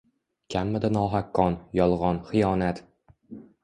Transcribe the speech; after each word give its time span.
Kammidi 0.53 0.91
nohaq 0.95 1.31
qon, 1.41 1.61
yolg‘on, 1.83 2.25
xiyonat? 2.35 2.87